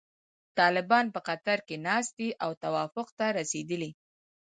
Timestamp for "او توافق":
2.43-3.07